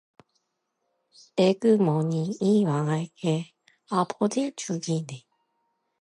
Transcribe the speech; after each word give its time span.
"에그머니! 1.37 2.33
이 2.39 2.65
망할 2.65 3.05
게 3.15 3.51
아버지 3.91 4.51
죽이네!" 4.55 5.25